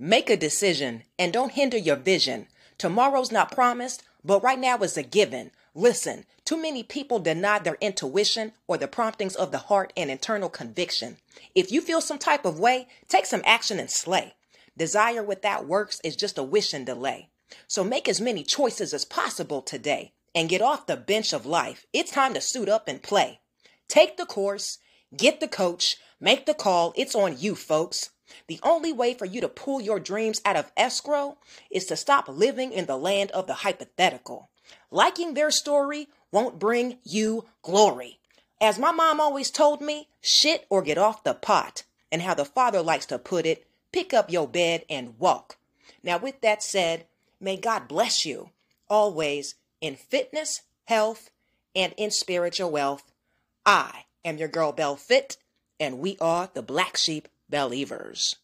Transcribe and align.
Make 0.00 0.30
a 0.30 0.36
decision 0.36 1.02
and 1.18 1.32
don't 1.32 1.52
hinder 1.52 1.76
your 1.76 1.96
vision. 1.96 2.46
Tomorrow's 2.78 3.32
not 3.32 3.50
promised, 3.50 4.04
but 4.24 4.44
right 4.44 4.58
now 4.58 4.78
is 4.78 4.96
a 4.96 5.02
given. 5.02 5.50
Listen, 5.74 6.24
too 6.44 6.56
many 6.56 6.84
people 6.84 7.18
deny 7.18 7.58
their 7.58 7.76
intuition 7.80 8.52
or 8.68 8.78
the 8.78 8.86
promptings 8.86 9.34
of 9.34 9.50
the 9.50 9.58
heart 9.58 9.92
and 9.96 10.08
internal 10.08 10.48
conviction. 10.48 11.16
If 11.52 11.72
you 11.72 11.80
feel 11.80 12.00
some 12.00 12.18
type 12.18 12.44
of 12.44 12.60
way, 12.60 12.86
take 13.08 13.26
some 13.26 13.42
action 13.44 13.80
and 13.80 13.90
slay. 13.90 14.34
Desire 14.76 15.22
without 15.24 15.66
works 15.66 16.00
is 16.04 16.14
just 16.14 16.38
a 16.38 16.44
wish 16.44 16.72
and 16.72 16.86
delay. 16.86 17.30
So 17.66 17.82
make 17.82 18.08
as 18.08 18.20
many 18.20 18.44
choices 18.44 18.94
as 18.94 19.04
possible 19.04 19.62
today 19.62 20.12
and 20.32 20.48
get 20.48 20.62
off 20.62 20.86
the 20.86 20.96
bench 20.96 21.32
of 21.32 21.44
life. 21.44 21.86
It's 21.92 22.12
time 22.12 22.34
to 22.34 22.40
suit 22.40 22.68
up 22.68 22.86
and 22.86 23.02
play. 23.02 23.40
Take 23.88 24.16
the 24.16 24.26
course, 24.26 24.78
get 25.16 25.40
the 25.40 25.48
coach, 25.48 25.96
make 26.20 26.46
the 26.46 26.54
call. 26.54 26.92
It's 26.96 27.16
on 27.16 27.36
you, 27.38 27.56
folks. 27.56 28.10
The 28.46 28.60
only 28.62 28.92
way 28.92 29.14
for 29.14 29.24
you 29.24 29.40
to 29.40 29.48
pull 29.48 29.80
your 29.80 30.00
dreams 30.00 30.40
out 30.44 30.56
of 30.56 30.72
escrow 30.76 31.38
is 31.70 31.86
to 31.86 31.96
stop 31.96 32.28
living 32.28 32.72
in 32.72 32.86
the 32.86 32.96
land 32.96 33.30
of 33.32 33.46
the 33.46 33.54
hypothetical. 33.54 34.50
Liking 34.90 35.34
their 35.34 35.50
story 35.50 36.08
won't 36.32 36.58
bring 36.58 36.98
you 37.04 37.46
glory. 37.62 38.18
As 38.60 38.78
my 38.78 38.90
mom 38.90 39.20
always 39.20 39.50
told 39.50 39.80
me, 39.80 40.08
shit 40.20 40.66
or 40.68 40.82
get 40.82 40.98
off 40.98 41.24
the 41.24 41.34
pot. 41.34 41.84
And 42.10 42.22
how 42.22 42.34
the 42.34 42.44
father 42.44 42.82
likes 42.82 43.06
to 43.06 43.18
put 43.18 43.44
it, 43.44 43.66
pick 43.92 44.14
up 44.14 44.30
your 44.30 44.48
bed 44.48 44.84
and 44.88 45.18
walk. 45.18 45.58
Now, 46.02 46.18
with 46.18 46.40
that 46.40 46.62
said, 46.62 47.06
may 47.40 47.56
God 47.56 47.86
bless 47.86 48.24
you 48.24 48.50
always 48.88 49.54
in 49.80 49.96
fitness, 49.96 50.62
health, 50.84 51.30
and 51.74 51.92
in 51.96 52.10
spiritual 52.10 52.70
wealth. 52.70 53.12
I 53.64 54.04
am 54.24 54.38
your 54.38 54.48
girl 54.48 54.72
Bell 54.72 54.96
Fit, 54.96 55.36
and 55.78 55.98
we 55.98 56.16
are 56.20 56.50
the 56.52 56.62
Black 56.62 56.96
Sheep 56.96 57.28
Believers. 57.50 58.36